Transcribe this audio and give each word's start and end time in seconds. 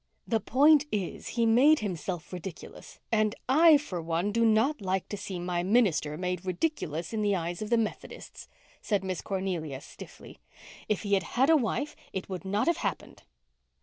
"The 0.27 0.39
point 0.39 0.87
is, 0.91 1.27
he 1.37 1.45
made 1.45 1.81
himself 1.81 2.33
ridiculous, 2.33 2.97
and 3.11 3.35
I, 3.47 3.77
for 3.77 4.01
one, 4.01 4.31
do 4.31 4.43
not 4.43 4.81
like 4.81 5.07
to 5.09 5.15
see 5.15 5.37
my 5.39 5.61
minister 5.61 6.17
made 6.17 6.43
ridiculous 6.43 7.13
in 7.13 7.21
the 7.21 7.35
eyes 7.35 7.61
of 7.61 7.69
the 7.69 7.77
Methodists," 7.77 8.47
said 8.81 9.03
Miss 9.03 9.21
Cornelia 9.21 9.79
stiffly. 9.79 10.39
"If 10.89 11.03
he 11.03 11.13
had 11.13 11.21
had 11.37 11.51
a 11.51 11.55
wife 11.55 11.95
it 12.13 12.27
would 12.29 12.45
not 12.45 12.65
have 12.65 12.77
happened." 12.77 13.21